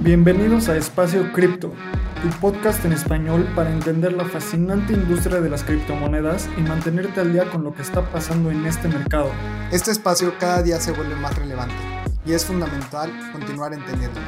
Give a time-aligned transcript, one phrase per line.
[0.00, 1.72] Bienvenidos a Espacio Cripto,
[2.20, 7.32] tu podcast en español para entender la fascinante industria de las criptomonedas y mantenerte al
[7.32, 9.30] día con lo que está pasando en este mercado.
[9.70, 11.76] Este espacio cada día se vuelve más relevante
[12.26, 14.26] y es fundamental continuar entendiéndolo.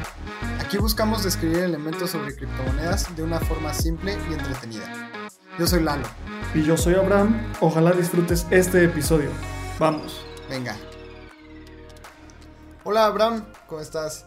[0.65, 5.11] Aquí buscamos describir elementos sobre criptomonedas de una forma simple y entretenida.
[5.59, 6.07] Yo soy Lalo.
[6.55, 7.53] Y yo soy Abraham.
[7.61, 9.29] Ojalá disfrutes este episodio.
[9.77, 10.25] Vamos.
[10.49, 10.75] Venga.
[12.83, 14.25] Hola Abraham, ¿cómo estás?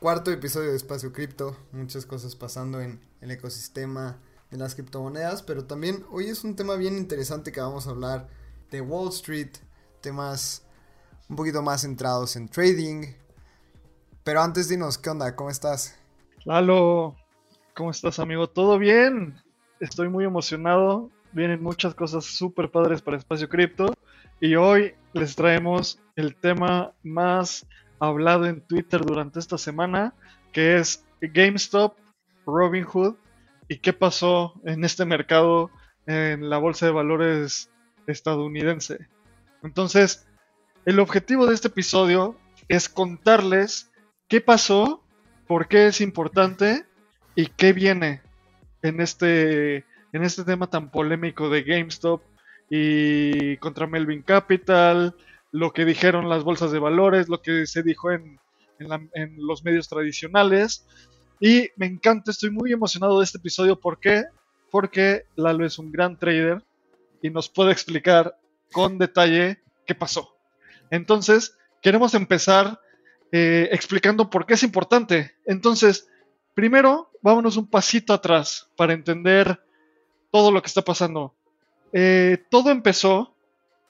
[0.00, 4.18] Cuarto episodio de Espacio Cripto, muchas cosas pasando en el ecosistema
[4.50, 8.28] de las criptomonedas, pero también hoy es un tema bien interesante que vamos a hablar
[8.70, 9.52] de Wall Street,
[10.02, 10.64] temas
[11.30, 13.14] un poquito más centrados en trading.
[14.24, 15.34] Pero antes dinos, ¿qué onda?
[15.34, 15.98] ¿Cómo estás?
[16.44, 17.16] Lalo,
[17.74, 18.48] ¿cómo estás amigo?
[18.48, 19.40] ¿Todo bien?
[19.80, 23.94] Estoy muy emocionado, vienen muchas cosas súper padres para Espacio Cripto
[24.40, 27.66] y hoy les traemos el tema más
[28.00, 30.14] hablado en Twitter durante esta semana,
[30.52, 31.96] que es GameStop,
[32.46, 33.16] Robinhood
[33.68, 35.70] y qué pasó en este mercado
[36.06, 37.70] en la bolsa de valores
[38.06, 39.08] estadounidense.
[39.62, 40.26] Entonces,
[40.86, 42.36] el objetivo de este episodio
[42.68, 43.87] es contarles
[44.28, 45.02] qué pasó,
[45.46, 46.84] por qué es importante
[47.34, 48.20] y qué viene
[48.82, 49.78] en este,
[50.12, 52.22] en este tema tan polémico de GameStop
[52.70, 55.14] y contra Melvin Capital,
[55.50, 58.38] lo que dijeron las bolsas de valores, lo que se dijo en,
[59.38, 60.86] los medios tradicionales.
[61.40, 63.80] Y me encanta, estoy muy emocionado de este episodio.
[63.80, 64.24] ¿Por qué?
[64.70, 66.62] Porque Lalo es un gran trader
[67.22, 68.36] y nos puede explicar
[68.70, 70.36] con detalle qué pasó.
[70.90, 72.80] Entonces, queremos empezar
[73.32, 75.34] eh, explicando por qué es importante.
[75.44, 76.08] Entonces,
[76.54, 79.60] primero, vámonos un pasito atrás para entender
[80.30, 81.34] todo lo que está pasando.
[81.92, 83.34] Eh, todo empezó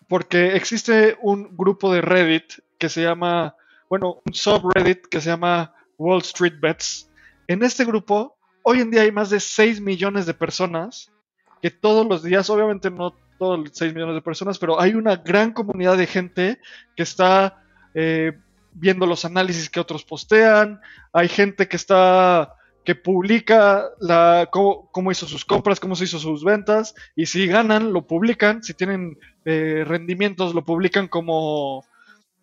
[0.09, 3.57] porque existe un grupo de Reddit que se llama,
[3.89, 7.11] bueno, un subreddit que se llama Wall Street Bets.
[7.47, 11.13] En este grupo, hoy en día hay más de 6 millones de personas
[11.61, 15.17] que todos los días, obviamente no todos los 6 millones de personas, pero hay una
[15.17, 16.61] gran comunidad de gente
[16.97, 17.63] que está
[17.95, 18.33] eh,
[18.79, 20.81] viendo los análisis que otros postean,
[21.13, 22.55] hay gente que está
[22.89, 27.93] que publica la, cómo, hizo sus compras, cómo se hizo sus ventas, y si ganan,
[27.93, 31.85] lo publican, si tienen eh, rendimientos, lo publican como,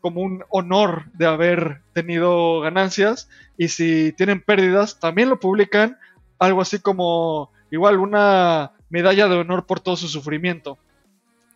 [0.02, 5.98] como un honor de haber tenido ganancias, y si tienen pérdidas, también lo publican,
[6.38, 10.78] algo así como igual una medalla de honor por todo su sufrimiento.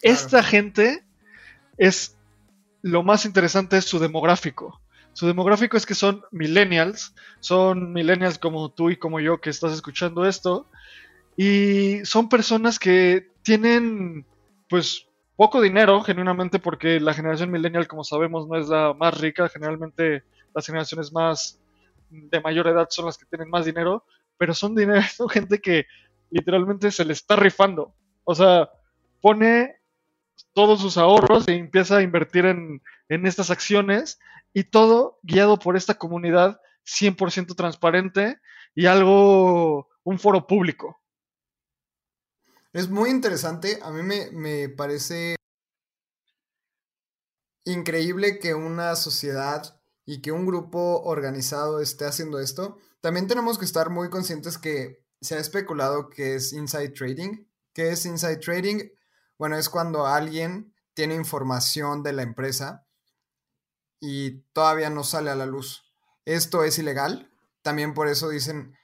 [0.02, 1.04] Esta gente
[1.78, 2.18] es
[2.82, 4.82] lo más interesante es su demográfico.
[5.14, 9.74] Su demográfico es que son millennials, son millennials como tú y como yo que estás
[9.74, 10.68] escuchando esto,
[11.36, 14.26] y son personas que tienen
[14.70, 19.48] pues poco dinero, genuinamente, porque la generación millennial, como sabemos, no es la más rica,
[19.48, 20.24] generalmente
[20.54, 21.60] las generaciones más
[22.10, 24.04] de mayor edad son las que tienen más dinero,
[24.38, 25.86] pero son dinero, gente que
[26.30, 27.94] literalmente se le está rifando.
[28.26, 28.70] O sea,
[29.22, 29.79] pone
[30.54, 34.20] todos sus ahorros e empieza a invertir en, en estas acciones
[34.54, 38.40] y todo guiado por esta comunidad 100% transparente
[38.76, 41.02] y algo, un foro público.
[42.74, 45.36] Es muy interesante, a mí me, me parece
[47.66, 52.78] increíble que una sociedad y que un grupo organizado esté haciendo esto.
[53.02, 57.46] También tenemos que estar muy conscientes que se ha especulado que es inside trading.
[57.74, 58.90] ¿Qué es inside trading?
[59.40, 62.86] Bueno, es cuando alguien tiene información de la empresa
[64.02, 65.86] y todavía no sale a la luz.
[66.26, 67.32] Esto es ilegal.
[67.62, 68.76] También por eso dicen,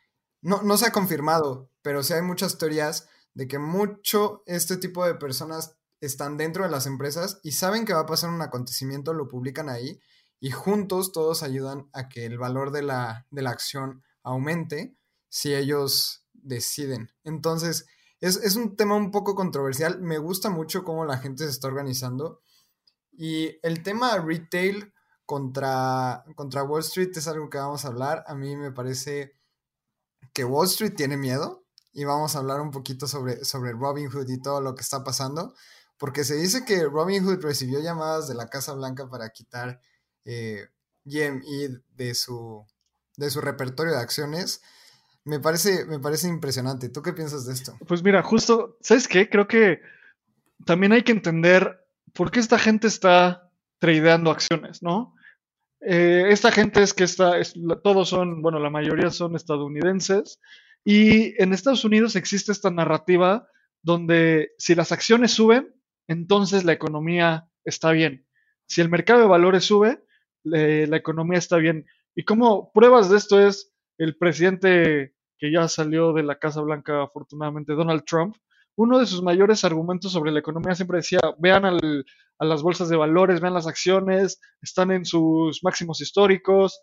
[0.41, 5.05] no, no se ha confirmado, pero sí hay muchas teorías de que mucho este tipo
[5.05, 9.13] de personas están dentro de las empresas y saben que va a pasar un acontecimiento,
[9.13, 9.99] lo publican ahí
[10.39, 14.95] y juntos todos ayudan a que el valor de la, de la acción aumente
[15.27, 17.11] si ellos deciden.
[17.25, 17.87] Entonces,
[18.27, 20.01] es, es, un tema un poco controversial.
[20.01, 22.41] Me gusta mucho cómo la gente se está organizando.
[23.11, 24.93] Y el tema retail
[25.25, 28.23] contra, contra Wall Street es algo que vamos a hablar.
[28.27, 29.33] A mí me parece
[30.33, 34.41] que Wall Street tiene miedo y vamos a hablar un poquito sobre, sobre Robinhood y
[34.41, 35.53] todo lo que está pasando,
[35.97, 39.79] porque se dice que Robinhood recibió llamadas de la Casa Blanca para quitar
[40.25, 40.67] eh,
[41.05, 42.65] GME de su,
[43.15, 44.61] de su repertorio de acciones.
[45.25, 46.89] Me parece, me parece impresionante.
[46.89, 47.75] ¿Tú qué piensas de esto?
[47.87, 49.27] Pues mira, justo, ¿sabes qué?
[49.27, 49.81] Creo que
[50.65, 51.83] también hay que entender
[52.13, 53.49] por qué esta gente está
[53.79, 55.15] tradeando acciones, ¿no?
[55.81, 57.33] Eh, esta gente es que está,
[57.83, 60.39] todos son, bueno, la mayoría son estadounidenses
[60.83, 63.47] Y en Estados Unidos existe esta narrativa
[63.81, 65.75] donde si las acciones suben,
[66.07, 68.27] entonces la economía está bien.
[68.67, 70.03] Si el mercado de valores sube,
[70.43, 71.87] la economía está bien.
[72.15, 77.03] Y como pruebas de esto es el presidente que ya salió de la Casa Blanca,
[77.03, 78.35] afortunadamente, Donald Trump,
[78.75, 82.97] uno de sus mayores argumentos sobre la economía siempre decía, vean a las bolsas de
[82.97, 86.81] valores, vean las acciones, están en sus máximos históricos.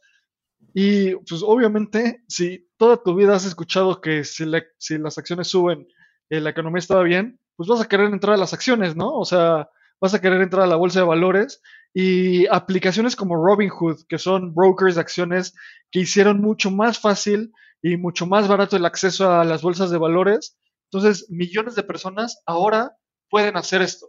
[0.75, 4.45] Y pues obviamente, si toda tu vida has escuchado que si,
[4.79, 5.87] si las acciones suben,
[6.31, 9.13] eh, la economía estaba bien, pues vas a querer entrar a las acciones, ¿no?
[9.13, 9.69] O sea,
[10.01, 11.61] vas a querer entrar a la bolsa de valores
[11.93, 15.55] y aplicaciones como Robinhood, que son brokers de acciones
[15.91, 17.53] que hicieron mucho más fácil
[17.83, 20.57] y mucho más barato el acceso a las bolsas de valores.
[20.91, 22.97] Entonces, millones de personas ahora
[23.29, 24.09] pueden hacer esto.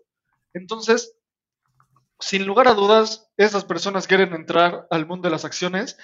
[0.54, 1.16] Entonces,
[2.20, 5.98] sin lugar a dudas, esas personas quieren entrar al mundo de las acciones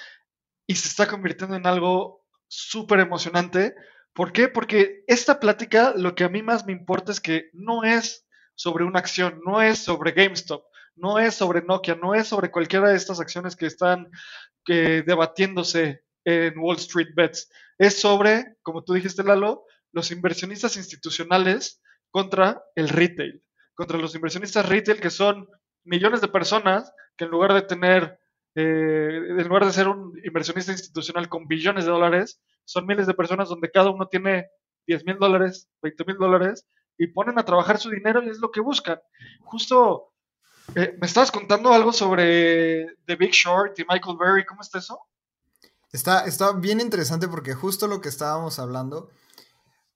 [0.68, 3.76] y se está convirtiendo en algo súper emocionante.
[4.14, 4.48] ¿Por qué?
[4.48, 8.26] Porque esta plática lo que a mí más me importa es que no es
[8.56, 10.64] sobre una acción, no es sobre GameStop,
[10.96, 14.10] no es sobre Nokia, no es sobre cualquiera de estas acciones que están
[14.66, 17.50] debatiéndose en Wall Street Bets.
[17.78, 21.82] Es sobre, como tú dijiste, Lalo, los inversionistas institucionales
[22.12, 23.44] contra el retail,
[23.74, 25.48] contra los inversionistas retail que son
[25.84, 28.20] millones de personas que en lugar de tener,
[28.56, 33.14] eh, en lugar de ser un inversionista institucional con billones de dólares, son miles de
[33.14, 34.50] personas donde cada uno tiene
[34.88, 36.66] 10 mil dólares, 20 mil dólares
[36.98, 39.00] y ponen a trabajar su dinero y es lo que buscan.
[39.42, 40.14] Justo
[40.76, 45.00] eh, me estabas contando algo sobre The Big Short y Michael Berry, ¿cómo está eso?
[45.92, 49.10] Está, está bien interesante porque justo lo que estábamos hablando,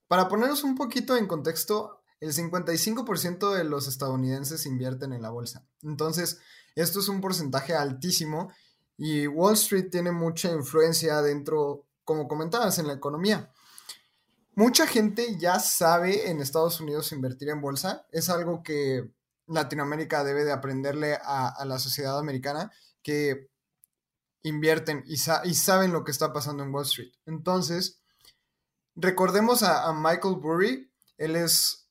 [0.07, 5.65] para ponernos un poquito en contexto, el 55% de los estadounidenses invierten en la bolsa.
[5.81, 6.39] Entonces,
[6.75, 8.51] esto es un porcentaje altísimo
[8.97, 13.51] y Wall Street tiene mucha influencia dentro, como comentabas, en la economía.
[14.55, 18.05] Mucha gente ya sabe en Estados Unidos invertir en bolsa.
[18.11, 19.11] Es algo que
[19.47, 23.49] Latinoamérica debe de aprenderle a, la sociedad americana, que
[24.43, 27.13] invierten y, saben lo que está pasando en Wall Street.
[27.25, 28.01] Entonces,
[28.95, 31.87] recordemos a, Michael Burry, él es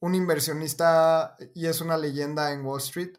[0.00, 3.16] un inversionista y es una leyenda en Wall Street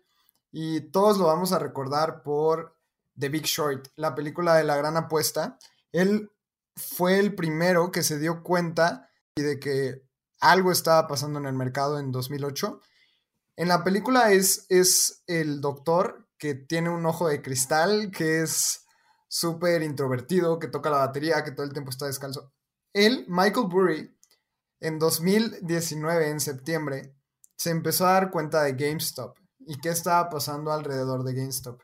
[0.52, 2.76] y todos lo vamos a recordar por
[3.18, 5.58] The Big Short, la película de la gran apuesta.
[5.92, 6.32] Él
[6.76, 10.04] fue el primero que se dio cuenta de que
[10.40, 12.82] algo estaba pasando en el mercado en 2008.
[13.58, 18.86] En la película es, es el doctor que tiene un ojo de cristal, que es
[19.28, 22.54] súper introvertido, que toca la batería, que todo el tiempo está descalzo.
[22.94, 24.18] Él, Michael Burry,
[24.80, 27.16] en 2019, en septiembre,
[27.58, 31.82] se empezó a dar cuenta de GameStop y qué estaba pasando alrededor de GameStop.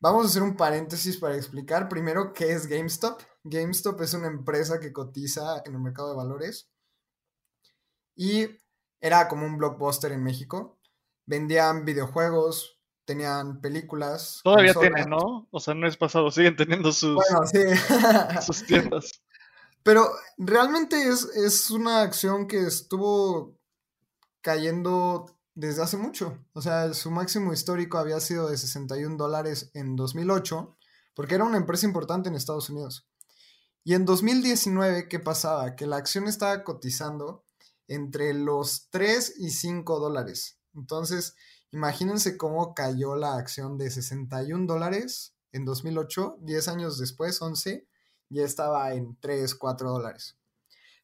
[0.00, 3.20] Vamos a hacer un paréntesis para explicar primero qué es GameStop.
[3.44, 6.70] GameStop es una empresa que cotiza en el mercado de valores
[8.14, 8.48] y
[9.00, 10.78] era como un blockbuster en México.
[11.26, 14.40] Vendían videojuegos, tenían películas.
[14.42, 15.46] Todavía tienen, ¿no?
[15.50, 17.22] O sea, no es pasado, siguen teniendo sus,
[18.46, 19.22] sus tiendas.
[19.82, 23.58] Pero realmente es, es una acción que estuvo
[24.40, 26.38] cayendo desde hace mucho.
[26.52, 30.76] O sea, su máximo histórico había sido de 61 dólares en 2008,
[31.14, 33.06] porque era una empresa importante en Estados Unidos.
[33.84, 35.76] Y en 2019, ¿qué pasaba?
[35.76, 37.44] Que la acción estaba cotizando
[37.86, 40.58] entre los 3 y 5 dólares.
[40.74, 41.36] Entonces,
[41.74, 47.84] Imagínense cómo cayó la acción de 61 dólares en 2008, 10 años después, 11,
[48.28, 50.38] ya estaba en 3, 4 dólares.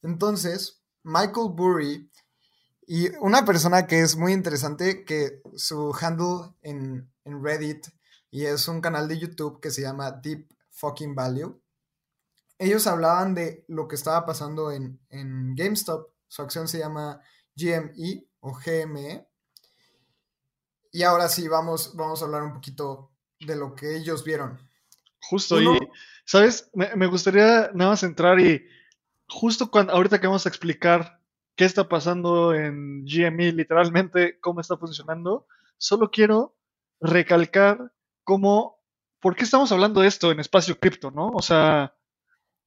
[0.01, 2.09] Entonces, Michael Burry
[2.87, 7.89] y una persona que es muy interesante, que su handle en, Reddit
[8.31, 11.61] y es un canal de YouTube que se llama Deep Fucking Value,
[12.59, 16.11] ellos hablaban de lo que estaba pasando en, en GameStop.
[16.29, 17.21] Su acción se llama
[17.57, 19.30] GME o GME
[20.93, 24.59] y ahora sí, vamos, vamos a hablar un poquito de lo que ellos vieron.
[25.21, 25.79] Justo, y,
[26.25, 26.71] ¿sabes?
[26.75, 28.67] Me, gustaría nada más entrar y
[29.29, 31.21] justo cuando, ahorita que vamos a explicar
[31.55, 36.57] qué está pasando en GME, literalmente cómo está funcionando, solo quiero
[37.01, 37.93] recalcar
[38.25, 38.83] cómo,
[39.21, 41.29] ¿por qué estamos hablando de esto en espacio cripto, no?
[41.29, 41.95] O sea,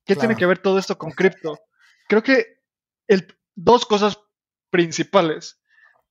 [0.06, 1.60] ¿qué tiene que ver todo esto con cripto?
[2.08, 2.62] Creo que
[3.08, 4.20] el, dos cosas
[4.70, 5.60] principales.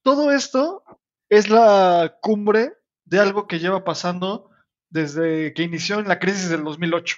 [0.02, 0.84] Todo esto
[1.32, 2.74] es la cumbre
[3.06, 4.50] de algo que lleva pasando
[4.90, 7.16] desde que inició en la crisis del 2008.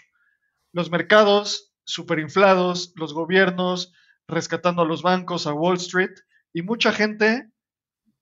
[0.72, 3.92] Los mercados superinflados, los gobiernos
[4.28, 6.12] rescatando a los bancos, a Wall Street
[6.52, 7.50] y mucha gente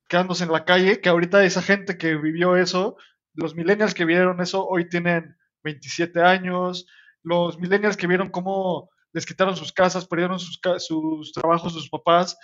[0.08, 2.96] quedándose en la calle, que ahorita esa gente que vivió eso,
[3.34, 6.86] los millennials que vieron eso hoy tienen 27 años,
[7.22, 12.38] los millennials que vieron cómo les quitaron sus casas, perdieron sus, sus trabajos, sus papás,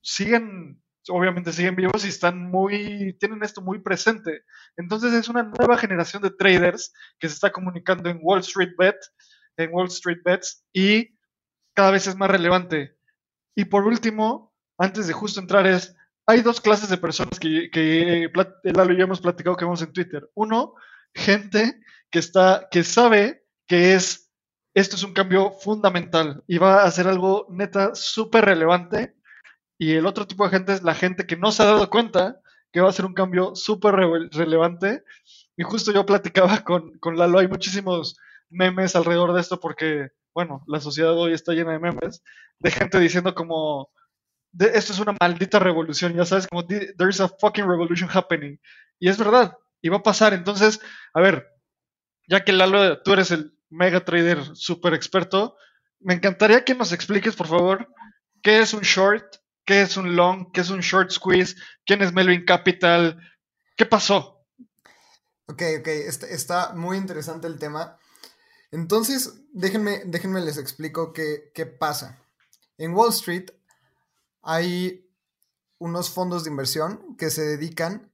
[0.00, 4.42] siguen, obviamente siguen vivos y están muy, tienen esto muy presente.
[4.76, 8.96] Entonces es una nueva generación de traders que se está comunicando en Wall Street Bet,
[9.56, 11.16] en Wall Street Bets y
[11.74, 12.96] cada vez es más relevante.
[13.54, 15.94] Y por último, antes de justo entrar es,
[16.26, 18.30] hay dos clases de personas que, que
[18.64, 20.30] Lalo y yo hemos platicado que vemos en Twitter.
[20.34, 20.74] Uno,
[21.14, 21.80] gente
[22.10, 24.30] que está, que sabe que es,
[24.74, 29.16] esto es un cambio fundamental y va a ser algo neta súper relevante.
[29.82, 32.40] Y el otro tipo de gente es la gente que no se ha dado cuenta
[32.70, 35.02] que va a ser un cambio súper relevante.
[35.56, 38.16] Y justo yo platicaba con, con Lalo, hay muchísimos
[38.48, 42.22] memes alrededor de esto porque, bueno, la sociedad hoy está llena de memes,
[42.60, 43.90] de gente diciendo como,
[44.56, 48.60] esto es una maldita revolución, ya sabes, como, there's a fucking revolution happening.
[49.00, 50.32] Y es verdad, y va a pasar.
[50.32, 50.78] Entonces,
[51.12, 51.48] a ver,
[52.28, 55.56] ya que Lalo, tú eres el mega trader super experto,
[55.98, 57.88] me encantaría que nos expliques, por favor,
[58.44, 62.12] qué es un short, qué es un long, qué es un short squeeze, quién es
[62.12, 63.20] Melvin Capital,
[63.76, 64.44] qué pasó.
[65.46, 67.98] Ok, ok, está, está muy interesante el tema.
[68.70, 72.18] Entonces, déjenme, déjenme les explico qué, qué pasa.
[72.78, 73.50] En Wall Street
[74.40, 75.08] hay
[75.78, 78.10] unos fondos de inversión que se dedican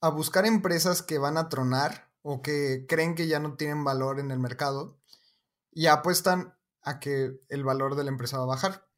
[0.00, 4.18] a buscar empresas que van a tronar o que creen que ya no tienen valor
[4.18, 4.98] en el mercado
[5.72, 8.88] y apuestan a que el valor de la empresa va a bajar.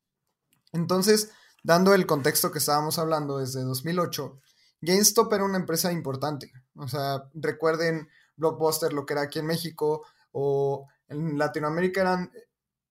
[0.72, 1.32] Entonces,
[1.68, 4.40] dando el contexto que estábamos hablando desde 2008,
[4.80, 6.50] GameStop era una empresa importante.
[6.76, 12.32] O sea, recuerden Blockbuster, lo que era aquí en México, o en Latinoamérica eran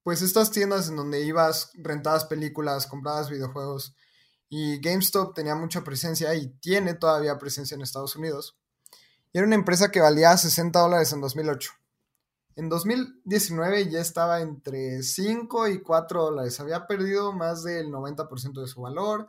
[0.03, 3.95] pues estas tiendas en donde ibas, rentabas películas, comprabas videojuegos
[4.47, 8.59] y GameStop tenía mucha presencia y tiene todavía presencia en Estados Unidos.
[9.33, 11.71] Y era una empresa que valía 60 dólares en 2008.
[12.57, 16.59] En 2019 ya estaba entre 5 y 4 dólares.
[16.59, 19.27] Había perdido más del 90% de su valor.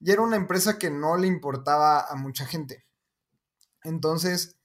[0.00, 2.84] Y era una empresa que no le importaba a mucha gente.
[3.84, 4.58] Entonces,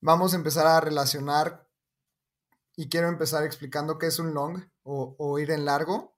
[0.00, 1.68] vamos a empezar a relacionar
[2.74, 6.16] y quiero empezar explicando qué es un long o, ir en largo.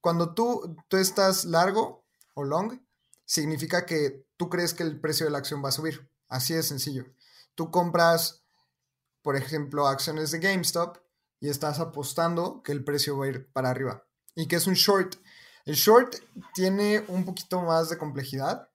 [0.00, 2.80] Cuando tú, tú estás largo o long,
[3.24, 6.08] significa que tú crees que el precio de la acción va a subir.
[6.28, 7.06] Así de sencillo.
[7.56, 8.41] Tú compras,
[9.22, 10.98] por ejemplo, acciones de GameStop
[11.40, 14.06] y estás apostando que el precio va a ir para arriba.
[14.34, 15.16] ¿Y que es un short?
[15.64, 16.14] El short
[16.54, 18.68] tiene un poquito más de complejidad.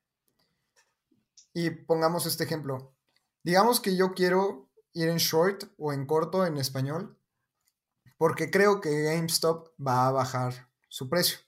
[1.53, 2.95] Y pongamos este ejemplo.
[3.43, 7.17] Digamos que yo quiero ir en short o en corto en español,
[8.17, 11.39] porque creo que GameStop va a bajar su precio.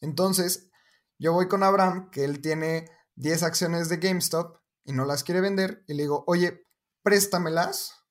[0.00, 0.70] Entonces,
[1.18, 5.40] yo voy con Abraham, que él tiene 10 acciones de GameStop y no las quiere
[5.40, 6.66] vender, y le digo, oye,
[7.02, 8.03] préstamelas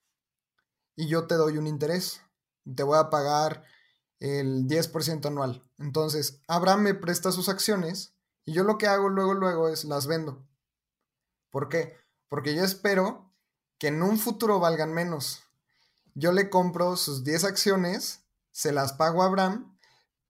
[0.96, 2.22] y yo te doy un interés.
[2.76, 3.64] Te voy a pagar
[4.20, 5.64] el 10% anual.
[5.78, 10.08] Entonces, Abraham me presta sus acciones y yo lo que hago luego, luego es las
[10.08, 10.46] vendo.
[11.50, 11.98] ¿Por qué?
[12.30, 13.34] Porque yo espero
[13.78, 15.44] que en un futuro valgan menos.
[16.16, 19.78] Yo le compro sus 10 acciones, se las pago a Abraham,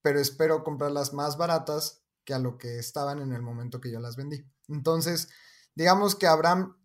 [0.01, 4.00] pero espero comprarlas más baratas que a lo que estaban en el momento que yo
[4.00, 4.46] las vendí.
[4.67, 5.29] Entonces,
[5.75, 6.77] digamos que a Abraham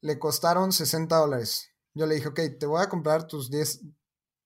[0.00, 1.70] le costaron 60 dólares.
[1.96, 3.80] Yo le dije, ok, te voy a comprar tus 10,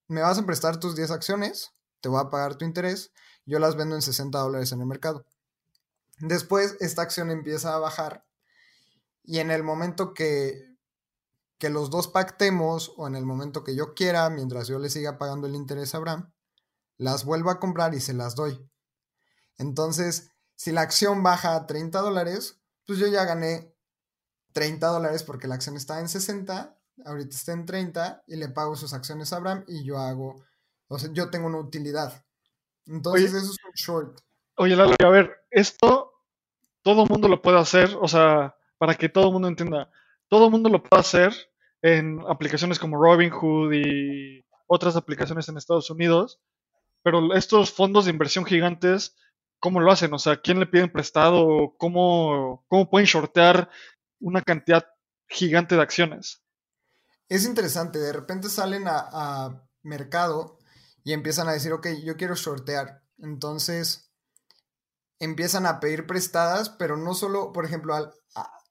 [0.09, 3.12] me vas a prestar tus 10 acciones, te voy a pagar tu interés,
[3.45, 5.26] yo las vendo en 60 dólares en el mercado.
[6.21, 8.25] Después, esta acción empieza a bajar
[9.23, 10.71] y en el momento que
[11.61, 15.19] que los dos pactemos o en el momento que yo quiera, mientras yo le siga
[15.19, 16.33] pagando el interés a Abraham,
[16.97, 18.66] las vuelvo a comprar y se las doy.
[19.59, 23.76] Entonces, si la acción baja a 30 dólares, pues yo ya gané
[24.54, 28.76] 30 dólares porque la acción está en 60, ahorita está en 30 y le pago
[28.76, 30.45] sus acciones a Abraham y yo hago,
[30.88, 32.25] o sea, yo tengo una utilidad.
[32.87, 34.21] Entonces, eso es un short.
[34.57, 36.12] Oye, Lalo, a ver, esto
[36.83, 39.90] todo el mundo lo puede hacer, o sea, para que todo el mundo entienda,
[40.28, 41.33] todo el mundo lo puede hacer
[41.83, 46.40] en aplicaciones como Robinhood y otras aplicaciones en Estados Unidos,
[47.02, 49.16] pero estos fondos de inversión gigantes,
[49.59, 50.12] ¿cómo lo hacen?
[50.12, 51.75] O sea, ¿quién le piden prestado?
[51.78, 53.71] ¿Cómo, cómo pueden shortear
[54.21, 54.87] una cantidad
[55.28, 56.42] gigante de acciones?
[57.30, 60.58] Es interesante, de repente salen a, mercado
[61.04, 63.02] y empiezan a decir, ok, yo quiero shortear.
[63.18, 64.10] Entonces,
[65.20, 67.94] empiezan a pedir prestadas, pero no solo, por ejemplo,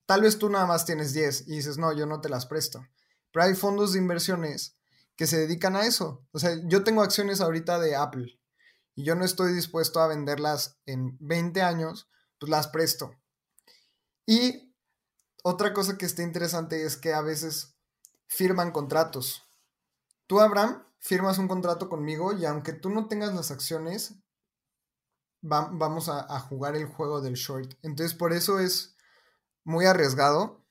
[0.05, 2.85] tal vez tú nada más tienes 10 y dices, no, yo no te las presto.
[3.31, 4.77] Pero hay fondos de inversiones
[5.15, 6.27] que se dedican a eso.
[6.31, 8.39] O sea, yo tengo acciones ahorita de Apple
[8.93, 13.15] y yo no estoy dispuesto a venderlas en 20 años, pues las presto.
[14.25, 14.75] Y
[15.43, 17.78] otra cosa que está interesante es que a veces
[18.29, 19.43] firman contratos.
[20.27, 24.15] Tú, Abraham, firmas un contrato conmigo y aunque tú no tengas las acciones,
[25.41, 27.73] vamos a, jugar el juego del short.
[27.81, 28.95] Entonces, por eso es
[29.63, 30.63] muy arriesgado.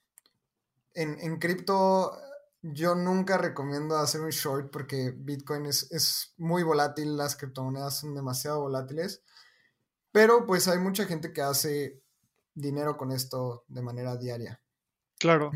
[0.95, 2.17] En, en cripto,
[2.63, 8.15] yo nunca recomiendo hacer un short porque Bitcoin es, es muy volátil, las criptomonedas son
[8.15, 9.23] demasiado volátiles.
[10.13, 12.03] Pero pues hay mucha gente que hace
[12.55, 14.61] dinero con esto de manera diaria.
[15.19, 15.51] Claro.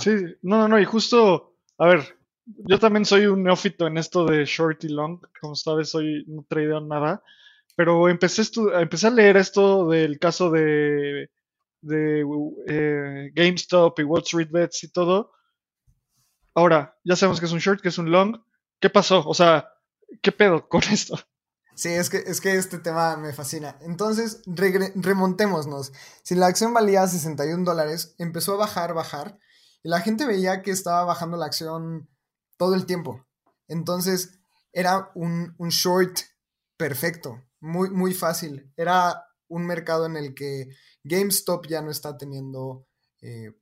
[0.00, 0.10] Sí,
[0.42, 4.44] no, no, no, y justo, a ver, yo también soy un neófito en esto de
[4.44, 7.22] short y long, como sabes, soy no tradeo nada,
[7.76, 8.42] pero empecé,
[8.74, 11.30] empecé a leer esto del caso de,
[11.80, 12.26] de
[12.66, 15.32] eh, GameStop y Wall Street Bets y todo.
[16.54, 18.36] Ahora, ya sabemos que es un short, que es un long.
[18.80, 19.22] ¿Qué pasó?
[19.26, 19.72] O sea,
[20.22, 21.18] ¿qué pedo con esto?
[21.76, 23.78] Sí, es que, es que este tema me fascina.
[23.82, 25.92] Entonces, remontémonos.
[26.24, 29.38] Si la acción valía 61 dólares, empezó a bajar, bajar,
[29.82, 32.08] y la gente veía que estaba bajando la acción
[32.56, 33.26] todo el tiempo.
[33.68, 34.38] Entonces,
[34.72, 36.18] era un, short
[36.76, 38.72] perfecto, muy, muy fácil.
[38.76, 40.68] Era un mercado en el que
[41.04, 42.86] GameStop ya no está teniendo
[43.20, 43.52] eh,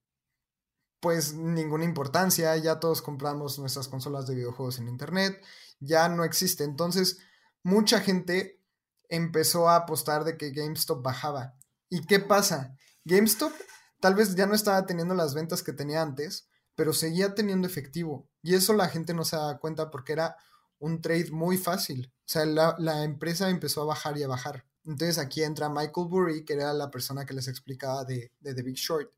[1.01, 5.41] pues ninguna importancia, ya todos compramos nuestras consolas de videojuegos en internet,
[5.79, 6.65] ya no existe.
[6.65, 7.19] Entonces,
[7.63, 8.63] mucha gente
[9.09, 11.55] empezó a apostar de que GameStop bajaba.
[11.89, 12.77] ¿Y qué pasa?
[13.05, 13.53] GameStop
[14.01, 18.29] tal vez ya no estaba teniendo las ventas que tenía antes, pero seguía teniendo efectivo.
[18.43, 20.37] Y eso la gente no se da cuenta porque era
[20.79, 22.13] un trade muy fácil.
[22.21, 24.65] O sea, la, empresa empezó a bajar y a bajar.
[24.85, 28.63] Entonces aquí entra Michael Burry, que era la persona que les explicaba de, de The
[28.63, 29.11] Big Short.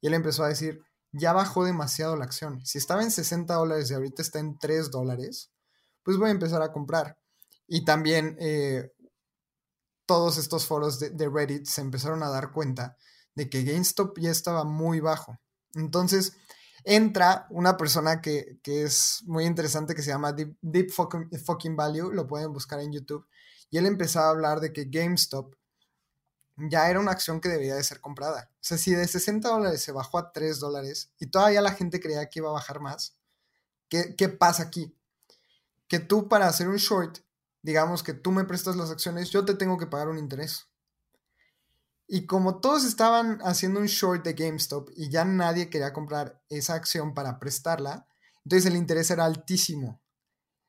[0.00, 2.64] Y él empezó a decir, ya bajó demasiado la acción.
[2.64, 5.50] Si estaba en 60 dólares y ahorita está en 3 dólares,
[6.02, 7.18] pues voy a empezar a comprar.
[7.66, 8.92] Y también eh,
[10.06, 12.96] todos estos foros de, Reddit se empezaron a dar cuenta
[13.34, 15.38] de que GameStop ya estaba muy bajo.
[15.74, 16.36] Entonces
[16.84, 22.52] entra una persona que, es muy interesante que se llama Deep, fucking, Value, lo pueden
[22.52, 23.26] buscar en YouTube,
[23.70, 25.54] y él empezó a hablar de que GameStop
[26.56, 28.50] ya era una acción que debía de ser comprada.
[28.54, 32.00] O sea, si de 60 dólares se bajó a 3 dólares y todavía la gente
[32.00, 33.16] creía que iba a bajar más,
[33.88, 34.94] ¿qué, qué pasa aquí?
[35.88, 37.18] Que tú para hacer un short
[37.62, 40.68] digamos que tú me prestas las acciones, yo te tengo que pagar un interés.
[42.14, 46.74] Y como todos estaban haciendo un short de GameStop y ya nadie quería comprar esa
[46.74, 48.06] acción para prestarla,
[48.44, 50.02] entonces el interés era altísimo.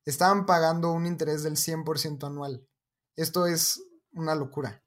[0.05, 2.65] Estaban pagando un interés del 100% anual.
[3.17, 4.85] Esto es una locura.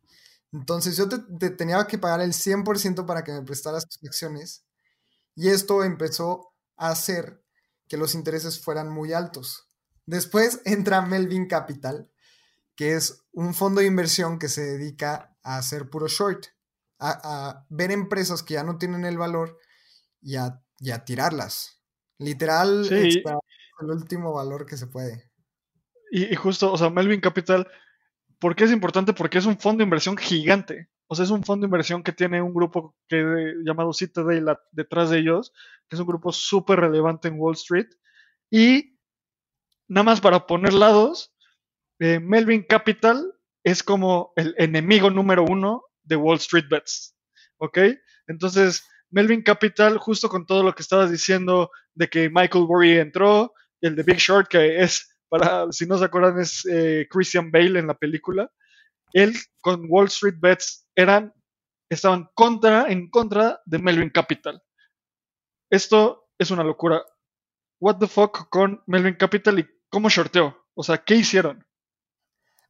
[0.51, 4.65] Entonces yo te, tenía que pagar el 100% para que me prestaras tus acciones.
[5.35, 7.45] Y esto empezó a hacer
[7.87, 9.69] que los intereses fueran muy altos.
[10.07, 12.11] Después entra Melvin Capital,
[12.77, 16.47] que es un fondo de inversión que se dedica a hacer puro short,
[16.99, 19.59] a, ver empresas que ya no tienen el valor
[20.21, 20.61] y a,
[21.05, 21.81] tirarlas.
[22.19, 25.31] Literal, el último valor que se puede.
[26.11, 27.69] Y, justo, o sea, Melvin Capital,
[28.39, 29.13] ¿por qué es importante?
[29.13, 30.89] Porque es un fondo de inversión gigante.
[31.07, 35.11] O sea, es un fondo de inversión que tiene un grupo que, llamado Citadel detrás
[35.11, 35.53] de ellos,
[35.89, 37.89] que es un grupo súper relevante en Wall Street.
[38.51, 38.99] Y
[39.87, 41.35] nada más para poner lados,
[42.01, 43.36] eh, Melvin Capital
[43.67, 47.17] es como el enemigo número uno de Wall Street Bets.
[47.57, 47.79] ¿Ok?
[48.29, 53.53] Entonces, Melvin Capital, justo con todo lo que estabas diciendo de que Michael Burry entró,
[53.81, 57.81] el de Big Short, que es, para, si no se acuerdan, es eh, Christian Bale
[57.81, 58.49] en la película,
[59.13, 61.35] él con Wall Street Bets eran,
[61.91, 64.63] estaban contra, en contra de Melvin Capital.
[65.71, 67.05] Esto es una locura.
[67.81, 70.57] What the fuck con Melvin Capital y ¿Cómo shorteó?
[70.75, 71.67] O sea, ¿qué hicieron?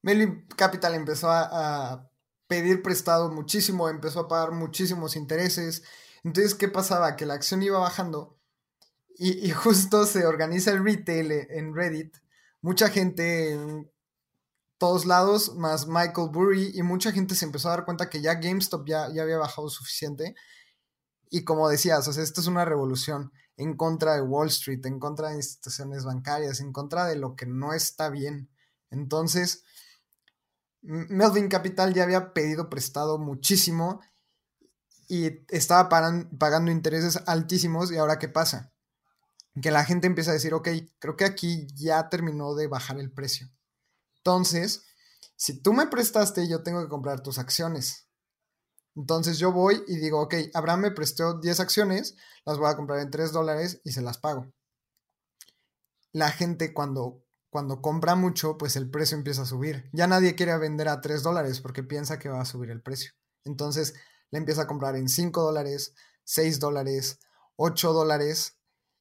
[0.07, 2.09] Melvin Capital empezó a,
[2.47, 5.83] pedir prestado muchísimo, empezó a pagar muchísimos intereses.
[6.23, 7.17] Entonces, ¿qué pasaba?
[7.17, 8.39] Que la acción iba bajando
[9.19, 12.17] y, justo se organiza el retail en Reddit.
[12.63, 13.91] Mucha gente en
[14.79, 18.35] todos lados, más Michael Burry, y mucha gente se empezó a dar cuenta que ya
[18.35, 20.37] GameStop ya, ya había bajado suficiente.
[21.31, 25.01] Y como decías, o sea, esto es una revolución en contra de Wall Street, en
[25.01, 28.49] contra de instituciones bancarias, en contra de lo que no está bien.
[28.91, 29.65] Entonces,
[30.83, 34.01] Melvin Capital ya había pedido prestado muchísimo
[35.09, 38.73] y estaba pagando intereses altísimos y ahora qué pasa?
[39.61, 43.13] Que la gente empieza a decir, ok, creo que aquí ya terminó de bajar el
[43.13, 43.49] precio.
[44.19, 44.85] Entonces,
[45.37, 48.09] si tú me prestaste, yo tengo que comprar tus acciones.
[48.97, 53.01] Entonces yo voy y digo, ok, Abraham me prestó 10 acciones, las voy a comprar
[53.01, 54.51] en 3 dólares y se las pago.
[56.13, 57.26] La gente cuando,
[57.57, 59.89] cuando compra mucho, pues el precio empieza a subir.
[59.95, 63.13] Ya nadie quiere vender a 3 dólares porque piensa que va a subir el precio.
[63.45, 63.95] Entonces
[64.31, 67.19] le empieza a comprar en 5 dólares, 6 dólares,
[67.57, 68.59] 8 dólares.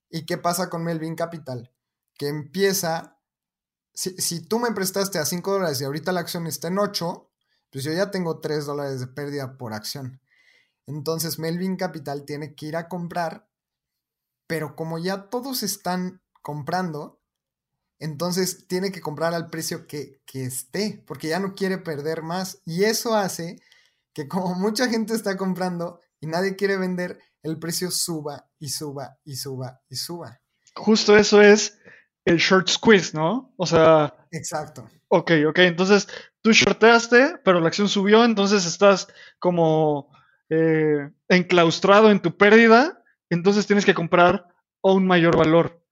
[0.09, 1.75] ¿Y qué pasa con Melvin Capital?
[2.17, 3.19] que empieza,
[3.93, 7.29] si, tú me prestaste a 5 dólares y ahorita la acción está en 8,
[7.71, 10.21] pues yo ya tengo 3 dólares de pérdida por acción.
[10.85, 13.49] Entonces Melvin Capital tiene que ir a comprar,
[14.47, 17.19] pero como ya todos están comprando,
[17.99, 22.61] entonces tiene que comprar al precio que, que, esté, porque ya no quiere perder más.
[22.65, 23.61] Y eso hace
[24.13, 29.17] que como mucha gente está comprando y nadie quiere vender, el precio suba y suba
[29.23, 30.41] y suba y suba.
[30.75, 31.77] Justo eso es
[32.25, 33.53] el short squeeze, ¿no?
[33.57, 34.15] O sea...
[34.31, 34.89] Exacto.
[35.07, 36.07] Ok, ok, entonces
[36.41, 39.07] tú shorteaste, pero la acción subió, entonces estás
[39.39, 40.09] como
[40.49, 44.47] eh, enclaustrado en tu pérdida, entonces tienes que comprar
[44.83, 45.84] a un mayor valor.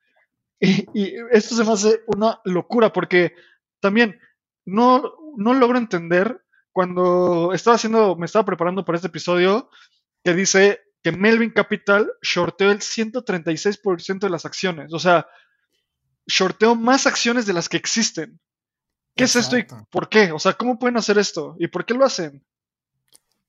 [0.93, 3.35] Y, esto se me hace una locura porque
[3.81, 4.19] también
[4.65, 9.69] no, no logro entender cuando estaba haciendo, me estaba preparando para este episodio,
[10.23, 14.93] que dice que Melvin Capital shorteó el 136% de las acciones.
[14.93, 15.27] O sea,
[16.25, 18.39] shorteó más acciones de las que existen.
[19.15, 20.31] ¿Qué es esto y por qué?
[20.31, 21.55] O sea, ¿cómo pueden hacer esto?
[21.59, 22.43] ¿Y por qué lo hacen?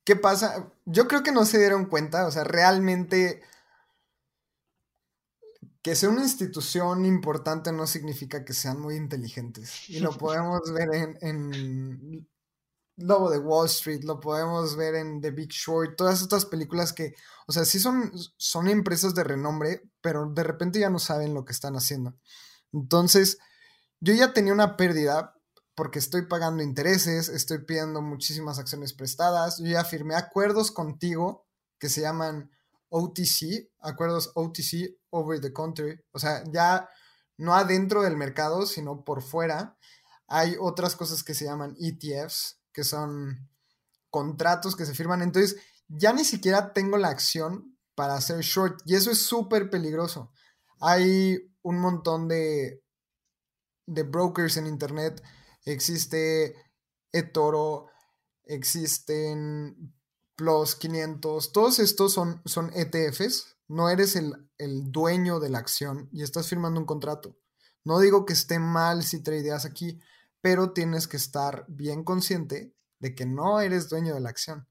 [0.03, 0.67] ¿Qué pasa?
[0.85, 3.41] Yo creo que no se dieron cuenta, o sea, realmente
[5.85, 9.87] que sea una institución importante no significa que sean muy inteligentes.
[9.87, 12.27] Y lo podemos ver en, en
[12.97, 17.13] Lobo de Wall Street, lo podemos ver en The Big Short, todas estas películas que,
[17.45, 21.45] o sea, sí son, son empresas de renombre, pero de repente ya no saben lo
[21.45, 22.15] que están haciendo.
[22.73, 23.37] Entonces,
[23.99, 25.35] yo ya tenía una pérdida
[25.75, 31.45] porque estoy pagando intereses, estoy pidiendo muchísimas acciones prestadas, yo ya firmé acuerdos contigo
[31.77, 32.49] que se llaman
[32.97, 36.89] OTC, acuerdos OTC over the country, o sea, ya
[37.37, 39.77] no adentro del mercado, sino por fuera.
[40.27, 43.49] Hay otras cosas que se llaman ETFs, que son
[44.09, 45.21] contratos que se firman.
[45.21, 45.57] Entonces,
[45.89, 48.79] ya ni siquiera tengo la acción para hacer short.
[48.85, 50.31] Y eso es súper peligroso.
[50.79, 52.81] Hay un montón de,
[53.87, 55.21] de brokers en Internet.
[55.65, 56.55] Existe
[57.11, 57.87] eToro,
[58.45, 59.94] existen
[60.35, 61.51] Plus 500.
[61.51, 63.55] Todos estos son, son ETFs.
[63.67, 67.37] No eres el, el dueño de la acción y estás firmando un contrato.
[67.83, 69.99] No digo que esté mal si tradeas aquí,
[70.41, 74.67] pero tienes que estar bien consciente de que no eres dueño de la acción.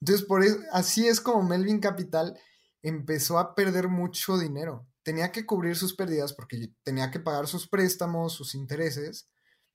[0.00, 2.38] Entonces, por eso, así es como Melvin Capital
[2.82, 4.86] empezó a perder mucho dinero.
[5.02, 9.28] Tenía que cubrir sus pérdidas porque tenía que pagar sus préstamos, sus intereses,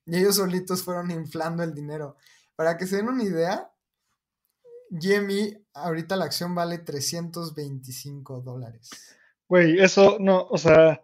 [0.06, 2.18] y ellos solitos fueron inflando el dinero.
[2.56, 3.73] Para que se den una idea,
[4.94, 8.92] GME, ahorita la acción vale 325 dólares.
[9.50, 11.02] Güey, eso no, o sea,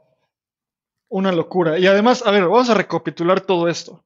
[1.07, 1.79] una locura.
[1.79, 4.05] Y además, a ver, vamos a recapitular todo esto.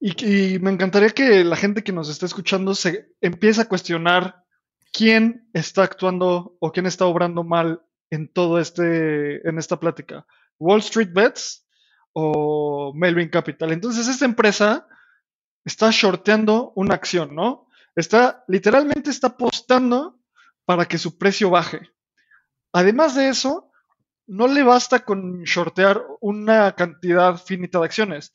[0.00, 4.44] Y, me encantaría que la gente que nos está escuchando se empiece a cuestionar
[4.92, 10.24] quién está actuando o quién está obrando mal en todo este, en esta plática.
[10.60, 11.66] Wall Street Bets
[12.12, 13.72] o Melvin Capital.
[13.72, 14.86] Entonces, esta empresa
[15.64, 17.67] está shorteando una acción, ¿no?
[17.98, 20.20] Está, literalmente está apostando
[20.64, 21.80] para que su precio baje.
[22.72, 23.72] Además de eso,
[24.26, 28.32] no le basta con shortear una cantidad finita de acciones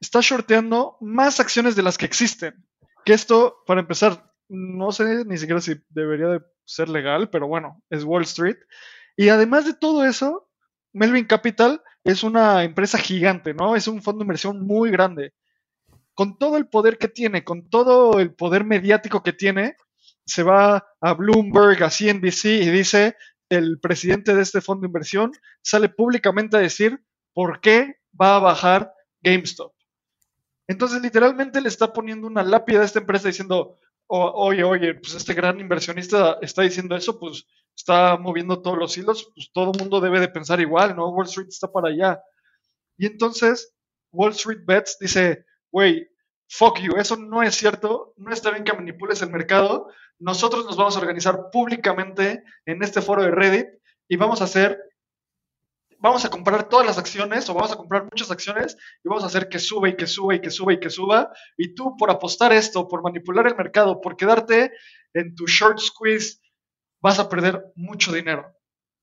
[0.00, 2.66] está shorteando más acciones de las que existen.
[3.04, 7.82] Que esto, para empezar, no sé ni siquiera si debería de ser legal, pero bueno,
[7.90, 8.56] es Wall Street.
[9.16, 10.50] Y además de todo eso,
[10.92, 13.76] Melvin Capital es una empresa gigante, ¿no?
[13.76, 15.34] Es un fondo de inversión muy grande.
[16.16, 19.76] Con todo el poder que tiene, con todo el poder mediático que tiene,
[20.24, 23.16] se va a Bloomberg, a CNBC y dice,
[23.50, 25.30] el presidente de este fondo de inversión
[25.62, 29.74] sale públicamente a decir por qué va a bajar GameStop.
[30.66, 35.34] Entonces, literalmente le está poniendo una lápida a esta empresa diciendo, oye, oye, pues este
[35.34, 40.00] gran inversionista está diciendo eso, pues está moviendo todos los hilos, pues todo el mundo
[40.00, 41.10] debe de pensar igual, ¿no?
[41.10, 42.22] Wall Street está para allá.
[42.96, 43.74] Y entonces,
[44.12, 45.44] Wall Street Bets dice,
[45.76, 46.08] güey,
[46.48, 50.74] fuck you, eso no es cierto, no está bien que manipules el mercado, nosotros nos
[50.74, 53.66] vamos a organizar públicamente en este foro de Reddit
[54.08, 54.80] y vamos a hacer
[55.98, 59.26] vamos a comprar todas las acciones o vamos a comprar muchas acciones y vamos a
[59.26, 61.30] hacer que suba y que suba y que suba y que suba.
[61.58, 64.72] Y tú por apostar esto, por manipular el mercado, por quedarte
[65.12, 66.38] en tu short squeeze,
[67.02, 68.50] vas a perder mucho dinero.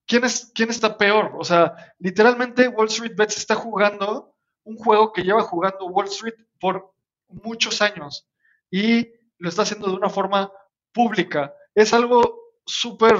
[0.07, 1.33] ¿Quién, es, quién está peor?
[1.37, 4.33] O sea, literalmente Wall Street Bets está jugando
[4.63, 6.95] un juego que lleva jugando Wall Street por
[7.27, 8.25] muchos años
[8.71, 10.49] y lo está haciendo de una forma
[10.93, 11.53] pública.
[11.75, 13.17] Es algo súper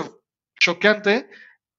[0.58, 1.30] choqueante.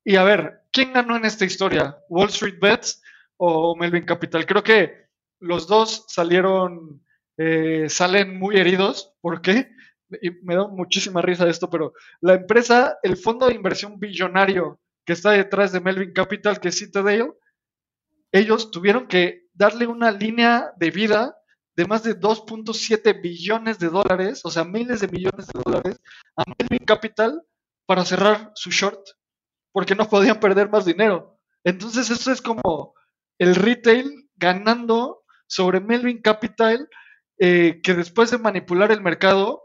[0.04, 1.96] Y a ver, ¿quién ganó en esta historia?
[2.10, 3.02] ¿Wall Street Bets
[3.38, 4.44] o Melvin Capital?
[4.44, 5.06] Creo que
[5.40, 7.02] los dos salieron,
[7.38, 9.14] eh, salen muy heridos.
[9.22, 9.70] ¿Por qué?
[10.20, 15.14] Y me da muchísima risa esto, pero la empresa, el fondo de inversión billonario que
[15.14, 17.32] está detrás de Melvin Capital, que es Citadel,
[18.32, 21.34] ellos tuvieron que darle una línea de vida
[21.76, 26.00] de más de 2.7 billones de dólares, o sea, miles de millones de dólares,
[26.36, 27.42] a Melvin Capital
[27.86, 29.00] para cerrar su short,
[29.72, 31.38] porque no podían perder más dinero.
[31.64, 32.94] Entonces, eso es como
[33.38, 36.88] el retail ganando sobre Melvin Capital,
[37.38, 39.64] eh, que después de manipular el mercado,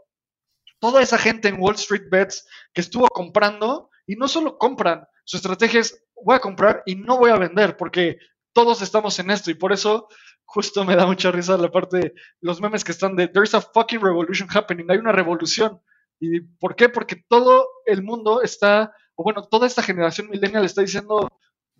[0.80, 5.36] toda esa gente en Wall Street Bets que estuvo comprando, y no solo compran, su
[5.36, 8.18] estrategia es voy a comprar y no voy a vender, porque
[8.52, 10.08] todos estamos en esto, y por eso
[10.52, 13.60] justo me da mucha risa la parte de los memes que están de There's a
[13.60, 15.80] fucking revolution happening, hay una revolución.
[16.18, 16.88] ¿Y por qué?
[16.88, 21.28] Porque todo el mundo está, o bueno, toda esta generación millennial está diciendo,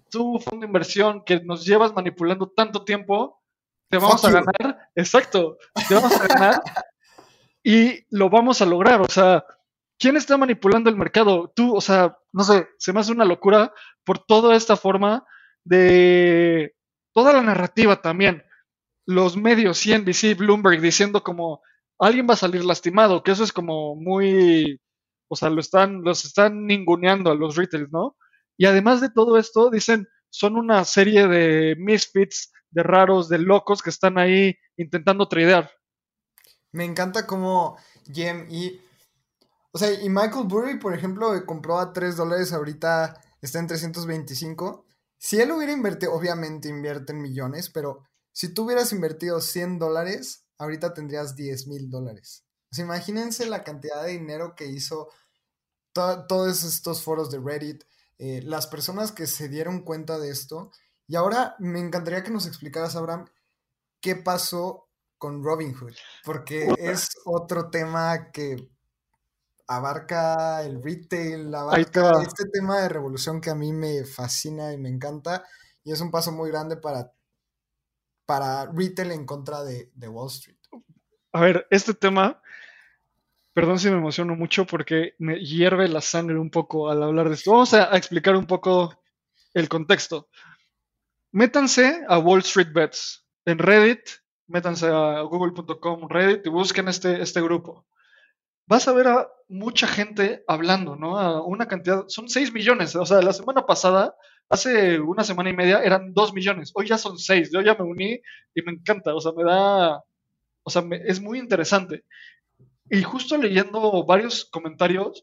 [0.08, 3.42] tú, fondo de inversión que nos llevas manipulando tanto tiempo,
[3.88, 6.62] te vamos a ganar, exacto, te vamos a ganar
[7.64, 9.00] y lo vamos a lograr.
[9.00, 9.44] O sea,
[9.98, 11.52] ¿quién está manipulando el mercado?
[11.56, 15.24] Tú, o sea, no sé, se me hace una locura por toda esta forma
[15.64, 16.76] de
[17.12, 18.44] toda la narrativa también.
[19.06, 21.62] Los medios, CNBC, Bloomberg, diciendo como
[21.98, 24.80] alguien va a salir lastimado, que eso es como muy,
[25.28, 28.16] o sea, lo están, los están ninguneando a los retailers, ¿no?
[28.56, 33.82] Y además de todo esto, dicen, son una serie de misfits, de raros, de locos
[33.82, 35.70] que están ahí intentando tradear.
[36.72, 37.76] Me encanta cómo
[38.12, 38.80] Jem y.
[39.72, 44.84] O sea, y Michael Burry, por ejemplo, compró a 3 dólares, ahorita está en 325.
[45.16, 50.46] Si él hubiera invertido, obviamente invierte en millones, pero si tú hubieras invertido 100 dólares,
[50.58, 52.44] ahorita tendrías 10 mil dólares.
[52.70, 55.08] O sea, imagínense la cantidad de dinero que hizo
[55.92, 57.84] todos estos foros de Reddit,
[58.18, 60.70] eh, las personas que se dieron cuenta de esto.
[61.06, 63.26] Y ahora me encantaría que nos explicaras, Abraham,
[64.00, 64.88] qué pasó
[65.18, 68.70] con Robinhood, porque es otro tema que
[69.66, 74.88] abarca el retail, abarca este tema de revolución que a mí me fascina y me
[74.88, 75.44] encanta,
[75.84, 77.12] y es un paso muy grande para,
[78.30, 80.56] para retail en contra de, Wall Street.
[81.32, 82.40] A ver, este tema,
[83.52, 87.34] perdón si me emociono mucho porque me hierve la sangre un poco al hablar de
[87.34, 87.50] esto.
[87.50, 89.02] Vamos a explicar un poco
[89.52, 90.28] el contexto.
[91.32, 94.08] Métanse a Wall Street Bets en Reddit
[94.46, 97.84] métanse a google.com, Reddit y busquen este, este grupo.
[98.66, 101.18] Vas a ver a mucha gente hablando, ¿no?
[101.18, 104.14] A una cantidad, son 6 millones, o sea, la semana pasada,
[104.50, 107.84] hace una semana y media, eran 2 millones, hoy ya son 6, yo ya me
[107.84, 108.20] uní
[108.54, 110.02] y me encanta, o sea, me da,
[110.64, 112.04] o sea, es muy interesante.
[112.90, 115.22] Y justo leyendo varios comentarios,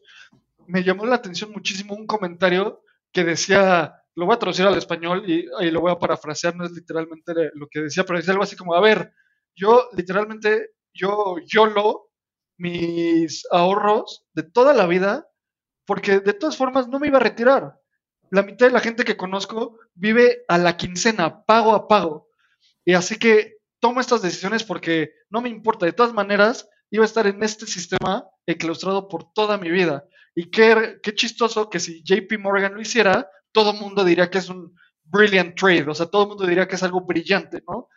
[0.66, 5.24] me llamó la atención muchísimo un comentario que decía, lo voy a traducir al español
[5.28, 8.56] y, lo voy a parafrasear, no es literalmente lo que decía, pero es algo así
[8.56, 9.12] como, a ver,
[9.54, 12.10] yo literalmente, yo, yo lo,
[12.56, 15.28] mis ahorros de toda la vida,
[15.86, 17.78] porque de todas formas no me iba a retirar.
[18.30, 22.28] La mitad de la gente que conozco vive a la quincena, pago a pago.
[22.84, 25.86] Y así que tomo estas decisiones porque no me importa.
[25.86, 30.04] De todas maneras, iba a estar en este sistema enclaustrado por toda mi vida.
[30.34, 34.38] Y qué, qué chistoso que si JP Morgan lo hiciera, todo el mundo diría que
[34.38, 37.88] es un brilliant trade, o sea, todo el mundo diría que es algo brillante, ¿no?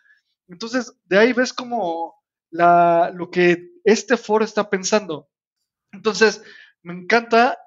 [0.47, 2.15] Entonces, de ahí ves como
[2.49, 5.29] la, lo que este foro está pensando.
[5.91, 6.43] Entonces,
[6.83, 7.57] me encanta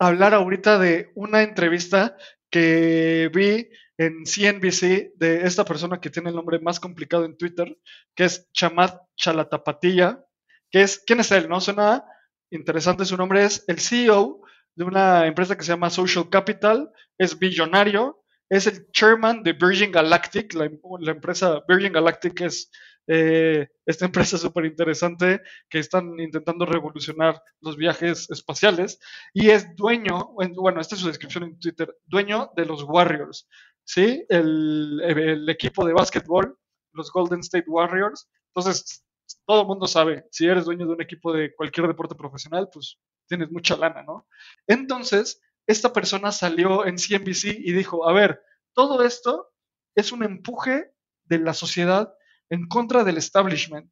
[0.00, 2.16] hablar ahorita de una entrevista
[2.50, 7.78] que vi en CNBC de esta persona que tiene el nombre más complicado en Twitter,
[8.16, 10.24] que es Chamad Chalatapatilla,
[10.70, 11.48] que es, ¿quién es él?
[11.48, 12.04] No suena
[12.50, 14.40] interesante su nombre, es el CEO
[14.74, 19.92] de una empresa que se llama Social Capital, es billonario, es el chairman de Virgin
[19.92, 20.70] Galactic, la,
[21.12, 22.70] empresa Virgin Galactic es
[23.12, 29.00] eh, esta empresa súper interesante que están intentando revolucionar los viajes espaciales
[29.34, 33.48] y es dueño, bueno, esta es su descripción en Twitter, dueño de los Warriors,
[33.84, 34.24] ¿sí?
[34.28, 36.56] El, el equipo de básquetbol,
[36.92, 38.30] los Golden State Warriors.
[38.54, 39.04] Entonces,
[39.44, 42.96] todo el mundo sabe, si eres dueño de un equipo de cualquier deporte profesional, pues
[43.26, 44.28] tienes mucha lana, ¿no?
[44.68, 48.40] Entonces, esta persona salió en CNBC y dijo, a ver,
[48.72, 49.50] todo esto
[49.96, 50.92] es un empuje
[51.24, 52.14] de la sociedad
[52.50, 53.90] en contra del establishment,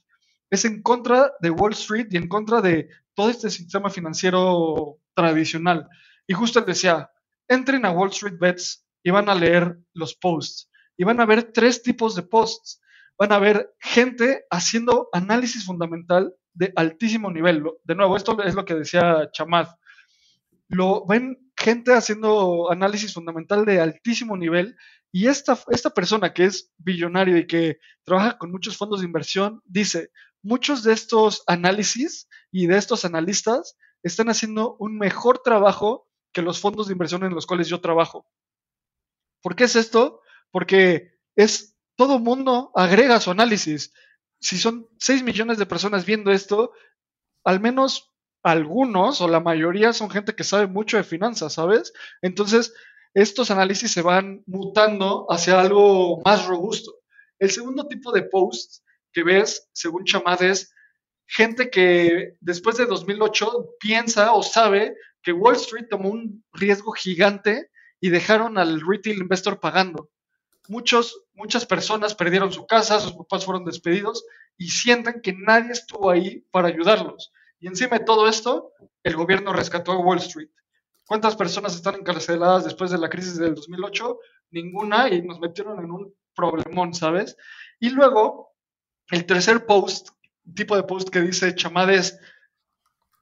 [0.51, 5.89] es en contra de Wall Street y en contra de todo este sistema financiero tradicional.
[6.27, 7.11] Y justo él decía,
[7.49, 10.71] entren a Wall Street Bets y van a leer los posts.
[10.97, 12.81] Y van a ver tres tipos de posts.
[13.19, 17.65] Van a ver gente haciendo análisis fundamental de altísimo nivel.
[17.85, 19.69] De nuevo, esto es lo que decía Chamad.
[20.69, 24.77] Lo ven gente haciendo análisis fundamental de altísimo nivel
[25.19, 29.61] y esta, esta persona que es billonario y que trabaja con muchos fondos de inversión
[29.65, 36.41] dice, muchos de estos análisis y de estos analistas están haciendo un mejor trabajo que
[36.41, 38.31] los fondos de inversión en los cuales yo trabajo.
[39.43, 40.21] ¿Por qué es esto?
[40.53, 43.93] Porque es todo mundo agrega su análisis.
[44.39, 46.71] Si son 6 millones de personas viendo esto,
[47.43, 48.13] al menos
[48.45, 51.93] algunos o la mayoría son gente que sabe mucho de finanzas, ¿sabes?
[52.23, 52.73] Entonces,
[53.23, 56.95] estos análisis se van mutando hacia algo más robusto.
[57.39, 60.73] El segundo tipo de posts que ves, según Chamad, es
[61.27, 67.71] gente que después de 2008 piensa o sabe que Wall Street tomó un riesgo gigante
[68.01, 70.11] y dejaron al retail investor pagando.
[70.69, 74.25] Muchos, muchas personas perdieron su casa, sus papás fueron despedidos
[74.57, 77.33] y sienten que nadie estuvo ahí para ayudarlos.
[77.59, 80.51] Y encima de todo esto, el gobierno rescató a Wall Street.
[81.09, 84.19] ¿Cuántas personas están encarceladas después de la crisis del 2008?
[84.51, 87.35] Ninguna y nos metieron en un problemón, ¿sabes?
[87.81, 88.53] Y luego,
[89.11, 90.11] el tercer post,
[90.55, 92.21] tipo de post que dice Chamad es,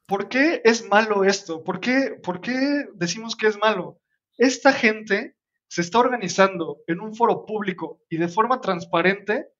[0.05, 1.63] ¿por qué es malo esto?
[1.63, 4.01] ¿Por qué, ¿Por qué decimos que es malo?
[4.37, 5.37] Esta gente
[5.69, 9.53] se está organizando en un foro público y de forma transparente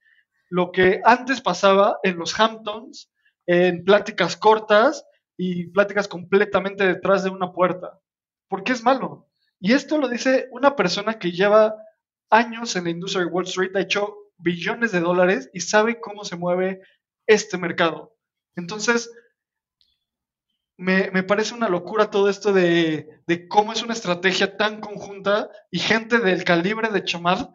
[0.49, 3.09] lo que antes pasaba en los Hamptons,
[3.47, 8.01] en pláticas cortas y pláticas completamente detrás de una puerta.
[8.49, 9.29] ¿Por qué es malo?
[9.61, 11.77] Y esto lo dice una persona que lleva
[12.31, 16.25] años en la industria de Wall Street, ha hecho billones de dólares y sabe cómo
[16.25, 16.83] se mueve
[17.27, 18.17] este mercado.
[18.55, 19.11] Entonces,
[20.77, 26.19] me, parece una locura todo esto de, cómo es una estrategia tan conjunta y gente
[26.19, 27.51] del calibre de Chamad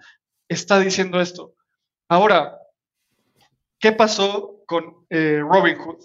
[0.48, 1.56] está diciendo esto.
[2.08, 2.60] Ahora,
[3.80, 6.04] ¿qué pasó con eh, Robin Hood?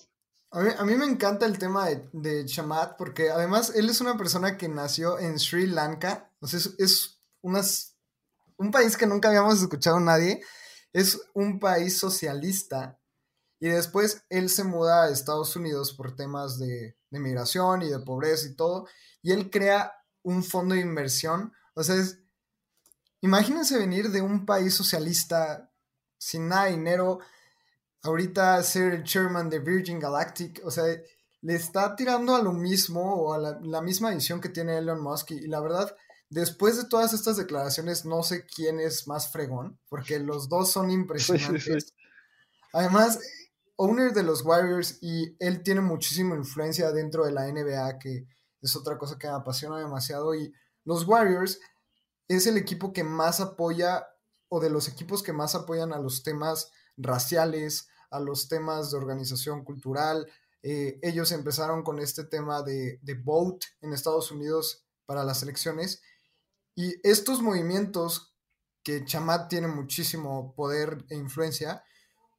[0.57, 2.47] A mí, me encanta el tema de, de
[2.97, 6.33] porque además él es una persona que nació en Sri Lanka.
[6.41, 7.21] O es,
[8.57, 10.43] un país que nunca habíamos escuchado nadie.
[10.95, 12.99] Es un país socialista.
[13.61, 17.99] Y después él se muda a Estados Unidos por temas de, de migración y de
[17.99, 18.87] pobreza y todo.
[19.21, 19.93] Y él crea
[20.23, 21.53] un fondo de inversión.
[21.75, 21.97] O sea,
[23.21, 25.71] imagínense venir de un país socialista
[26.17, 27.19] sin nada de dinero
[28.07, 30.85] ahorita ser el chairman de Virgin Galactic, o sea,
[31.43, 35.33] le está tirando a lo mismo o a la, misma visión que tiene Elon Musk
[35.33, 35.95] y, la verdad,
[36.29, 40.91] después de todas estas declaraciones, no sé quién es más fregón, porque los dos son
[40.91, 41.95] impresionantes.
[42.73, 43.21] Además,
[43.77, 48.27] owner de los Warriors y él tiene muchísima influencia dentro de la NBA, que
[48.61, 50.35] es otra cosa que me apasiona demasiado.
[50.35, 50.53] Y
[50.85, 51.61] los Warriors
[52.29, 54.07] es el equipo que más apoya
[54.49, 58.99] o de los equipos que más apoyan a los temas raciales, a los temas de
[58.99, 60.27] organización cultural.
[60.63, 66.03] Eh, ellos empezaron con este tema de, de vote en Estados Unidos para las elecciones.
[66.75, 68.35] Y estos movimientos,
[68.83, 71.83] que Chamat tiene muchísimo poder e influencia,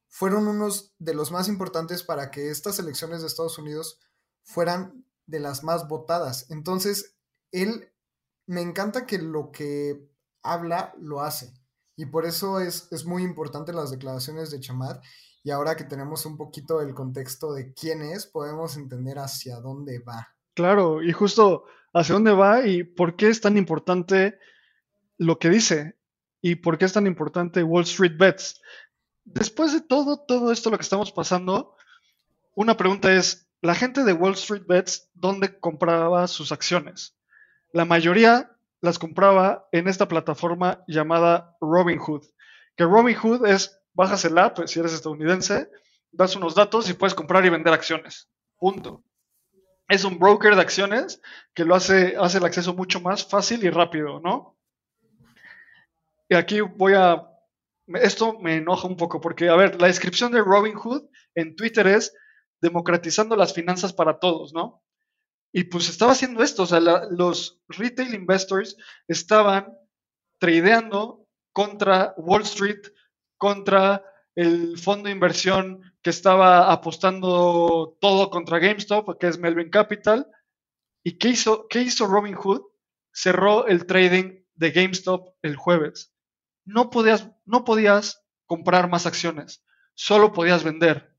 [0.08, 4.00] fueron unos de los más importantes para que estas elecciones de Estados Unidos
[4.42, 6.50] fueran de las más votadas.
[6.50, 7.16] Entonces,
[7.52, 7.92] él
[8.46, 10.10] me encanta que lo que
[10.42, 11.52] habla lo hace.
[11.96, 15.04] Y por eso es, es muy importante las declaraciones de Chamat
[15.48, 19.98] y ahora que tenemos un poquito el contexto de quién es, podemos entender hacia dónde
[19.98, 20.28] va.
[20.52, 24.38] Claro, y justo hacia dónde va y por qué es tan importante
[25.16, 25.96] lo que dice
[26.42, 28.60] y por qué es tan importante Wall Street Bets.
[29.24, 31.74] Después de todo, todo esto lo que estamos pasando,
[32.54, 37.16] una pregunta es, la gente de Wall Street Bets, ¿dónde compraba sus acciones?
[37.72, 42.26] La mayoría las compraba en esta plataforma llamada Robinhood,
[42.76, 45.68] que Robinhood es bajas el app si eres estadounidense,
[46.12, 48.30] das unos datos y puedes comprar y vender acciones.
[48.56, 49.02] Punto.
[49.88, 51.20] Es un broker de acciones
[51.52, 54.56] que lo hace, hace el acceso mucho más fácil y rápido, ¿no?
[56.28, 57.26] Y aquí voy a...
[57.88, 62.14] Esto me enoja un poco porque, a ver, la descripción de Robinhood en Twitter es
[62.60, 64.84] democratizando las finanzas para todos, ¿no?
[65.52, 68.76] Y pues estaba haciendo esto, o sea, los retail investors
[69.08, 69.72] estaban
[70.38, 72.82] tradeando contra Wall Street
[73.38, 80.30] contra el fondo de inversión que estaba apostando todo contra GameStop, que es Melvin Capital.
[81.02, 82.62] ¿Y qué hizo, qué hizo Robin Hood?
[83.12, 86.12] Cerró el trading de GameStop el jueves.
[86.64, 91.14] No podías, no podías comprar más acciones, solo podías vender.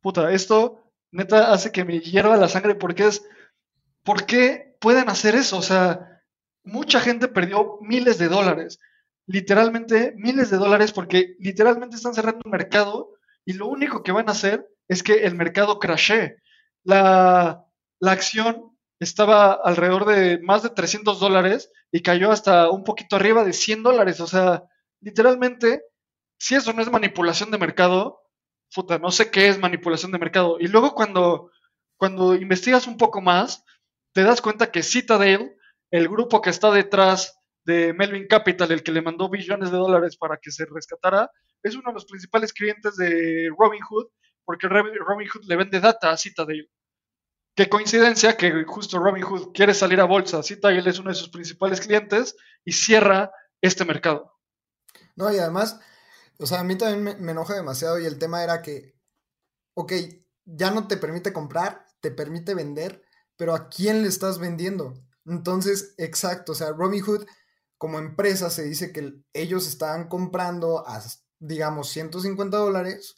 [0.00, 3.24] Puta, esto neta hace que me hierva la sangre porque es,
[4.02, 5.58] ¿por qué pueden hacer eso?
[5.58, 6.22] O sea,
[6.62, 8.78] mucha gente perdió miles de dólares
[9.28, 13.10] literalmente miles de dólares porque literalmente están cerrando un mercado
[13.44, 16.38] y lo único que van a hacer es que el mercado crashe.
[16.82, 17.66] La,
[18.00, 23.44] la acción estaba alrededor de más de 300 dólares y cayó hasta un poquito arriba
[23.44, 24.20] de 100 dólares.
[24.20, 24.64] O sea,
[25.00, 25.82] literalmente,
[26.38, 28.22] si eso no es manipulación de mercado,
[28.74, 30.56] puta, no sé qué es manipulación de mercado.
[30.58, 31.50] Y luego cuando,
[31.98, 33.62] cuando investigas un poco más,
[34.14, 35.54] te das cuenta que Citadel,
[35.90, 37.37] el grupo que está detrás
[37.68, 41.30] de Melvin Capital, el que le mandó billones de dólares para que se rescatara,
[41.62, 44.06] es uno de los principales clientes de Robinhood,
[44.46, 46.70] porque Robinhood le vende data a Citadel.
[47.54, 51.82] Qué coincidencia que justo Robinhood quiere salir a bolsa, Citadel es uno de sus principales
[51.82, 54.32] clientes y cierra este mercado.
[55.14, 55.78] No, y además,
[56.38, 58.94] o sea, a mí también me, enoja demasiado y el tema era que,
[59.74, 59.92] ok,
[60.46, 63.02] ya no te permite comprar, te permite vender,
[63.36, 64.94] pero ¿a quién le estás vendiendo?
[65.26, 67.26] Entonces, exacto, o sea, Robinhood
[67.78, 71.02] como empresa se dice que ellos estaban comprando a,
[71.38, 73.16] digamos, 150 dólares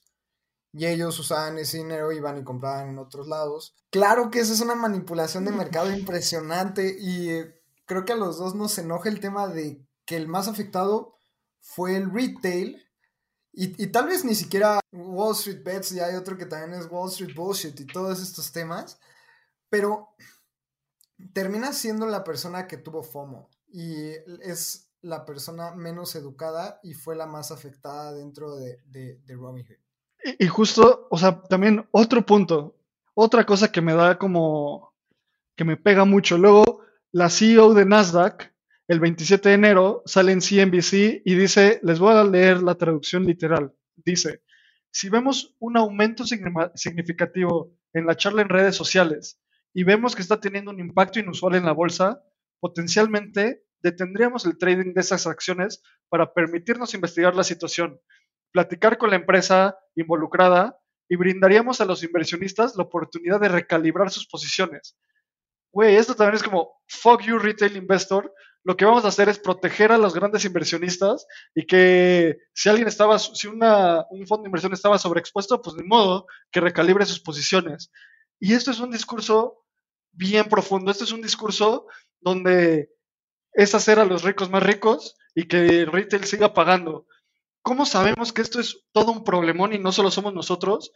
[0.73, 3.75] y ellos usaban ese dinero, iban y compraban en otros lados.
[3.91, 8.39] Claro que esa es una manipulación de mercado impresionante y eh, creo que a los
[8.39, 11.17] dos nos enoja el tema de que el más afectado
[11.61, 12.87] fue el retail
[13.53, 16.87] y, y, tal vez ni siquiera Wall Street Bets, y hay otro que también es
[16.89, 19.01] Wall Street Bullshit y todos estos temas,
[19.69, 20.15] pero
[21.33, 24.11] termina siendo la persona que tuvo FOMO y
[24.43, 29.77] es la persona menos educada y fue la más afectada dentro de, de, de Robinhood.
[30.25, 32.77] Y, y, justo, o sea, también otro punto,
[33.15, 34.95] otra cosa que me da como,
[35.57, 36.37] que me pega mucho.
[36.37, 36.81] Luego,
[37.13, 38.53] la CEO de Nasdaq,
[38.89, 43.25] el 27 de enero, sale en CNBC y dice, les voy a leer la traducción
[43.25, 43.73] literal.
[43.97, 44.43] Dice,
[44.91, 49.41] si vemos un aumento significativo en la charla en redes sociales
[49.73, 52.23] y vemos que está teniendo un impacto inusual en la bolsa,
[52.61, 58.01] potencialmente detendríamos el trading de esas acciones para permitirnos investigar la situación,
[58.53, 64.27] platicar con la empresa involucrada y brindaríamos a los inversionistas la oportunidad de recalibrar sus
[64.27, 64.97] posiciones.
[65.73, 68.33] Güey, esto también es como, fuck you retail investor,
[68.63, 72.89] lo que vamos a hacer es proteger a los grandes inversionistas y que si alguien
[72.89, 77.21] estaba, si una, un fondo de inversión estaba sobreexpuesto, pues de modo que recalibre sus
[77.21, 77.91] posiciones.
[78.39, 79.65] Y esto es un discurso
[80.13, 81.87] bien profundo, esto es un discurso
[82.21, 82.91] donde
[83.53, 87.07] es hacer a los ricos más ricos y que el retail siga pagando.
[87.63, 90.93] ¿Cómo sabemos que esto es todo un problemón y no solo somos nosotros?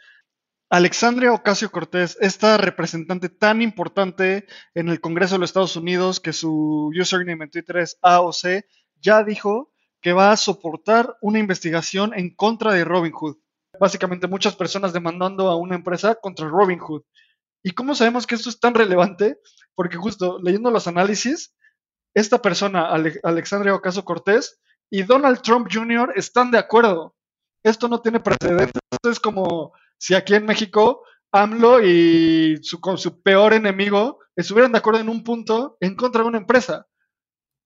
[0.71, 6.33] Alexandria Ocasio Cortés, esta representante tan importante en el Congreso de los Estados Unidos, que
[6.33, 8.65] su username en Twitter es AOC,
[9.01, 13.37] ya dijo que va a soportar una investigación en contra de Robinhood.
[13.79, 17.03] Básicamente muchas personas demandando a una empresa contra Robinhood.
[17.65, 19.41] ¿Y cómo sabemos que esto es tan relevante?
[19.75, 21.57] Porque justo leyendo los análisis,
[22.15, 22.91] esta persona,
[23.23, 24.61] Alexandria Ocasio Cortés,
[24.91, 26.13] y Donald Trump Jr.
[26.15, 27.17] están de acuerdo.
[27.65, 28.81] Esto no tiene precedentes.
[28.91, 31.03] Esto es como si aquí en México
[31.33, 36.29] AMLO y su, su peor enemigo estuvieran de acuerdo en un punto en contra de
[36.29, 36.87] una empresa.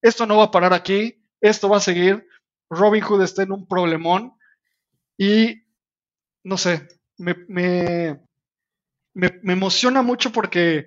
[0.02, 2.26] Esto no va a parar aquí, esto va a seguir.
[2.70, 4.38] Robin Hood está en un problemón
[5.18, 5.64] y
[6.44, 6.86] no sé,
[7.18, 8.20] me,
[9.18, 10.86] me emociona mucho porque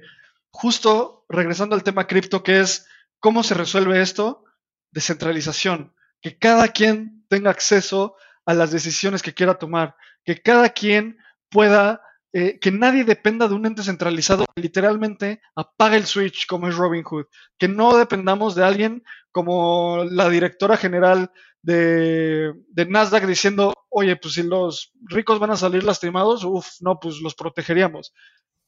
[0.51, 2.87] justo regresando al tema cripto, que es
[3.19, 4.45] cómo se resuelve esto,
[4.91, 8.15] descentralización, que cada quien tenga acceso
[8.45, 11.17] a las decisiones que quiera tomar, que cada quien
[11.49, 12.01] pueda,
[12.33, 16.75] eh, que nadie dependa de un ente centralizado que literalmente apague el switch como es
[16.75, 17.25] Robinhood,
[17.57, 24.33] que no dependamos de alguien como la directora general de, de, Nasdaq diciendo, oye, pues
[24.33, 28.13] si los ricos van a salir lastimados, uff, no, pues los protegeríamos.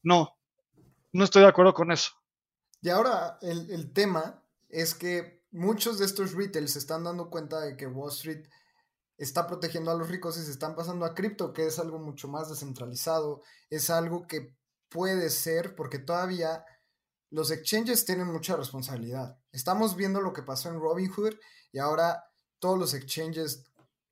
[0.02, 0.38] No,
[1.12, 2.12] no estoy de acuerdo con eso.
[2.82, 7.62] Y ahora el, el tema es que muchos de estos retails se están dando cuenta
[7.62, 8.46] de que Wall Street
[9.18, 12.28] está protegiendo a los ricos y se están pasando a cripto, que es algo mucho
[12.28, 14.56] más descentralizado, es algo que
[14.90, 16.66] puede ser porque todavía
[17.34, 19.40] los exchanges tienen mucha responsabilidad.
[19.52, 21.34] Estamos viendo lo que pasó en Robinhood
[21.72, 22.24] y ahora
[22.60, 23.66] todos los exchanges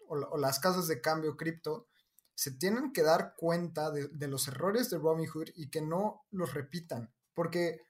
[0.08, 1.88] o, las casas de cambio cripto
[2.34, 6.56] se tienen que dar cuenta de, de, los errores de Robinhood y que no los
[6.56, 7.82] repitan, porque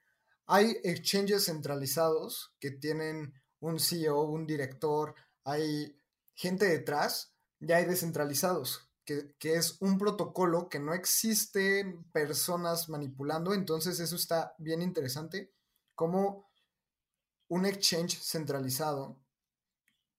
[0.47, 5.15] hay exchanges centralizados que tienen un CEO, un director,
[5.45, 5.97] hay
[6.34, 13.53] gente detrás, ya hay descentralizados, que, que, es un protocolo que no existe personas manipulando,
[13.53, 15.53] entonces eso está bien interesante,
[15.95, 16.49] como
[17.47, 19.20] un exchange centralizado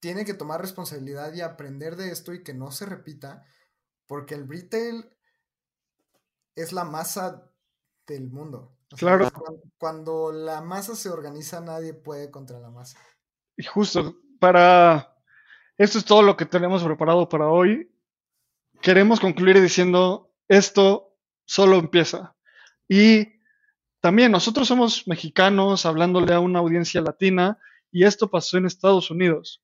[0.03, 3.47] tiene que tomar responsabilidad y aprender de esto y que no se repita,
[4.09, 5.09] porque el retail
[6.57, 7.49] es la masa
[8.09, 8.77] del mundo.
[8.93, 9.31] O sea, claro.
[9.31, 12.99] Cuando, cuando la masa se organiza, nadie puede contra la masa.
[13.57, 15.15] Y justo para
[15.79, 17.92] esto es todo lo que tenemos preparado para hoy.
[18.83, 21.15] Queremos concluir diciendo, esto
[21.45, 22.35] solo empieza.
[22.89, 23.41] Y
[24.01, 27.59] también nosotros somos mexicanos hablándole a una audiencia latina
[27.93, 29.63] y esto pasó en Estados Unidos.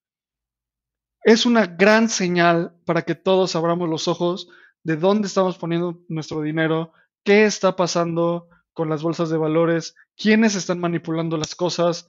[1.25, 4.49] Es una gran señal para que todos abramos los ojos
[4.85, 6.93] de dónde estamos poniendo nuestro dinero,
[7.25, 12.09] qué está pasando con las bolsas de valores, quiénes están manipulando las cosas.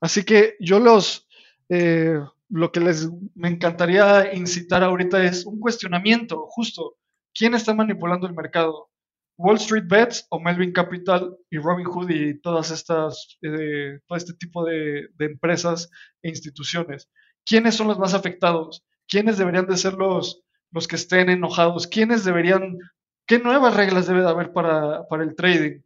[0.00, 1.26] Así que yo los
[1.68, 2.20] eh,
[2.54, 6.96] lo que les me encantaría incitar ahorita es un cuestionamiento, justo.
[7.34, 8.90] ¿Quién está manipulando el mercado?
[9.36, 14.34] Wall Street Bets o Melvin Capital y Robin Hood y todas estas, eh, todo este
[14.34, 15.90] tipo de, empresas
[16.22, 17.10] e instituciones.
[17.44, 18.84] ¿Quiénes son los más afectados?
[19.08, 21.88] ¿Quiénes deberían de ser los, los que estén enojados?
[21.88, 22.78] ¿Quiénes deberían,
[23.26, 25.80] qué nuevas reglas debe de haber para, para el trading?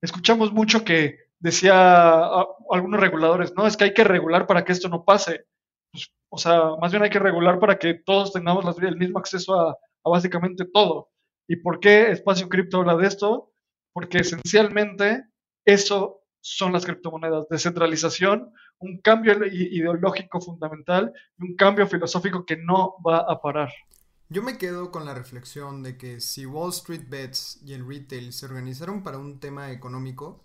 [0.00, 2.30] Escuchamos mucho que decía
[2.70, 5.44] algunos reguladores, no, es que hay que regular para que esto no pase.
[5.92, 9.54] Pues, o sea, más bien hay que regular para que todos tengamos el mismo acceso
[9.54, 11.10] a, a básicamente todo.
[11.46, 13.52] ¿Y por qué Espacio Cripto habla de esto?
[13.92, 15.24] Porque esencialmente
[15.64, 22.96] eso son las criptomonedas, descentralización, un cambio ideológico fundamental y un cambio filosófico que no
[23.06, 23.70] va a parar.
[24.28, 28.32] Yo me quedo con la reflexión de que si Wall Street Bets y el retail
[28.32, 30.42] se organizaron para un tema económico,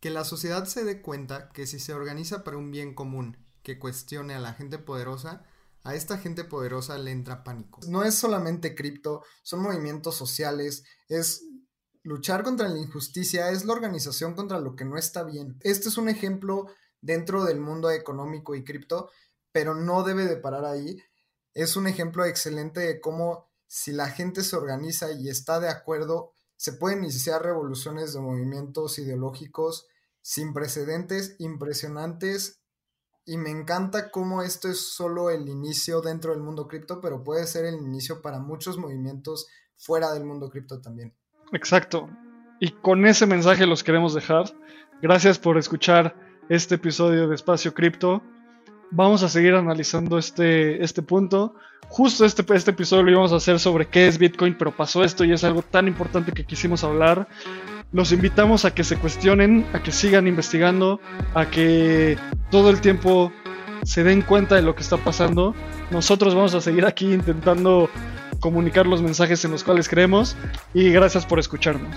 [0.00, 3.36] que la sociedad se dé cuenta que si se organiza para un bien común
[3.68, 5.44] que cuestione a la gente poderosa,
[5.84, 7.80] a esta gente poderosa le entra pánico.
[7.86, 11.44] No es solamente cripto, son movimientos sociales, es
[12.02, 15.58] luchar contra la injusticia, es la organización contra lo que no está bien.
[15.60, 16.68] Este es un ejemplo
[17.02, 19.10] dentro del mundo económico y cripto,
[19.52, 21.02] pero no debe de parar ahí.
[21.52, 26.32] Es un ejemplo excelente de cómo si la gente se organiza y está de acuerdo,
[26.56, 29.86] se pueden iniciar revoluciones de movimientos ideológicos
[30.22, 32.62] sin precedentes, impresionantes
[33.28, 37.46] y me encanta cómo esto es solo el inicio dentro del mundo cripto, pero puede
[37.46, 41.14] ser el inicio para muchos movimientos fuera del mundo cripto también.
[41.52, 42.08] Exacto.
[42.58, 44.46] Y con ese mensaje los queremos dejar.
[45.02, 46.16] Gracias por escuchar
[46.48, 48.22] este episodio de Espacio Cripto.
[48.90, 51.54] Vamos a seguir analizando este, este punto.
[51.88, 55.24] Justo este, este episodio lo íbamos a hacer sobre qué es Bitcoin, pero pasó esto
[55.24, 57.28] y es algo tan importante que quisimos hablar.
[57.92, 61.00] Los invitamos a que se cuestionen, a que sigan investigando,
[61.34, 62.18] a que
[62.50, 63.32] todo el tiempo
[63.84, 65.54] se den cuenta de lo que está pasando.
[65.90, 67.88] Nosotros vamos a seguir aquí intentando
[68.40, 70.36] comunicar los mensajes en los cuales creemos
[70.74, 71.96] y gracias por escucharnos.